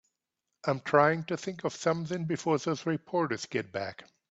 [0.65, 4.03] I'm trying to think of something before those reporters get back.